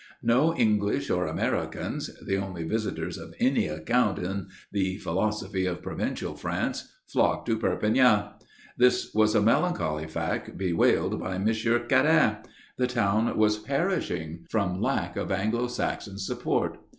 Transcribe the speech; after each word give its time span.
No 0.23 0.55
English 0.55 1.11
or 1.11 1.27
Americans 1.27 2.09
the 2.25 2.35
only 2.35 2.63
visitors 2.63 3.19
of 3.19 3.35
any 3.39 3.67
account 3.67 4.17
in 4.17 4.47
the 4.71 4.97
philosophy 4.97 5.67
of 5.67 5.83
provincial 5.83 6.33
France 6.35 6.91
flock 7.05 7.45
to 7.45 7.55
Perpignan. 7.55 8.29
This 8.75 9.13
was 9.13 9.35
a 9.35 9.43
melancholy 9.43 10.07
fact 10.07 10.57
bewailed 10.57 11.19
by 11.19 11.37
Monsieur 11.37 11.77
Quérin. 11.85 12.43
The 12.77 12.87
town 12.87 13.37
was 13.37 13.59
perishing 13.59 14.47
from 14.49 14.81
lack 14.81 15.15
of 15.17 15.31
Anglo 15.31 15.67
Saxon 15.67 16.17
support. 16.17 16.79